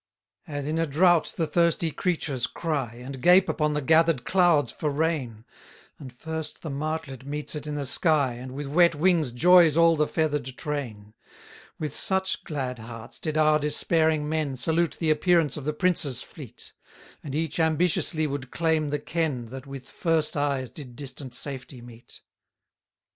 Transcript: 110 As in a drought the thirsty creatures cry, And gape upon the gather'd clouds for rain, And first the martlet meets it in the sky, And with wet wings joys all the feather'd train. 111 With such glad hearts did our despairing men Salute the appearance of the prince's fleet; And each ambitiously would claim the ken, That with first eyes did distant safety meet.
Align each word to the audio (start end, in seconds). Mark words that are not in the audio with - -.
110 0.45 0.57
As 0.57 0.67
in 0.67 0.79
a 0.79 0.91
drought 0.91 1.31
the 1.37 1.45
thirsty 1.45 1.91
creatures 1.91 2.47
cry, 2.47 2.95
And 2.95 3.21
gape 3.21 3.47
upon 3.47 3.75
the 3.75 3.83
gather'd 3.83 4.23
clouds 4.25 4.71
for 4.71 4.89
rain, 4.89 5.45
And 5.99 6.11
first 6.11 6.63
the 6.63 6.71
martlet 6.71 7.23
meets 7.23 7.53
it 7.53 7.67
in 7.67 7.75
the 7.75 7.85
sky, 7.85 8.33
And 8.33 8.53
with 8.53 8.65
wet 8.65 8.95
wings 8.95 9.31
joys 9.31 9.77
all 9.77 9.95
the 9.95 10.07
feather'd 10.07 10.57
train. 10.57 11.13
111 11.13 11.13
With 11.77 11.95
such 11.95 12.43
glad 12.45 12.79
hearts 12.79 13.19
did 13.19 13.37
our 13.37 13.59
despairing 13.59 14.27
men 14.27 14.55
Salute 14.55 14.97
the 14.99 15.11
appearance 15.11 15.55
of 15.55 15.65
the 15.65 15.71
prince's 15.73 16.23
fleet; 16.23 16.73
And 17.23 17.35
each 17.35 17.59
ambitiously 17.59 18.25
would 18.25 18.49
claim 18.49 18.89
the 18.89 18.97
ken, 18.97 19.45
That 19.51 19.67
with 19.67 19.87
first 19.87 20.35
eyes 20.35 20.71
did 20.71 20.95
distant 20.95 21.35
safety 21.35 21.79
meet. 21.79 22.21